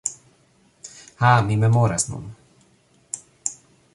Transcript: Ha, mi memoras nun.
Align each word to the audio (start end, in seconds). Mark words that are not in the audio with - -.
Ha, 1.19 1.31
mi 1.49 1.57
memoras 1.65 2.03
nun. 2.09 2.25